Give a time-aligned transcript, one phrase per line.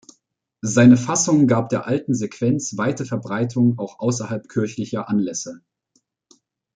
[0.63, 5.61] Seine Fassung gab der alten Sequenz weite Verbreitung auch außerhalb kirchlicher Anlässe.